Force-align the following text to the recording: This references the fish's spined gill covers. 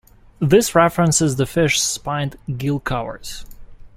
This 0.39 0.73
references 0.73 1.35
the 1.35 1.45
fish's 1.45 1.83
spined 1.83 2.35
gill 2.57 2.79
covers. 2.79 3.45